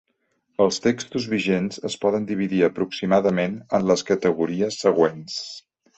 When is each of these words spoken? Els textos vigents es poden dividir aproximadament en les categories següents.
Els 0.63 0.79
textos 0.85 1.27
vigents 1.33 1.77
es 1.89 1.97
poden 2.05 2.25
dividir 2.31 2.63
aproximadament 2.69 3.61
en 3.79 3.87
les 3.93 4.07
categories 4.11 4.83
següents. 4.87 5.37